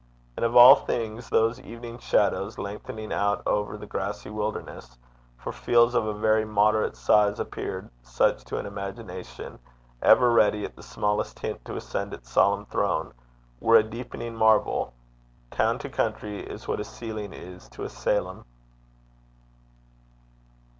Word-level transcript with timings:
And 0.35 0.43
of 0.43 0.55
all 0.55 0.73
things 0.77 1.29
those 1.29 1.59
evening 1.59 1.99
shadows 1.99 2.57
lengthening 2.57 3.13
out 3.13 3.43
over 3.45 3.77
the 3.77 3.85
grassy 3.85 4.31
wildernesses 4.31 4.97
for 5.37 5.51
fields 5.51 5.93
of 5.93 6.07
a 6.07 6.13
very 6.15 6.43
moderate 6.43 6.97
size 6.97 7.39
appeared 7.39 7.87
such 8.01 8.43
to 8.45 8.57
an 8.57 8.65
imagination 8.65 9.59
ever 10.01 10.31
ready 10.31 10.65
at 10.65 10.75
the 10.75 10.81
smallest 10.81 11.37
hint 11.37 11.63
to 11.65 11.75
ascend 11.75 12.15
its 12.15 12.31
solemn 12.31 12.65
throne 12.65 13.13
were 13.59 13.75
a 13.77 13.83
deepening 13.83 14.33
marvel. 14.35 14.91
Town 15.51 15.77
to 15.77 15.87
country 15.87 16.39
is 16.47 16.67
what 16.67 16.79
a 16.79 16.83
ceiling 16.83 17.31
is 17.31 17.69
to 17.69 17.83
a 17.83 17.87
cælum. 17.87 18.43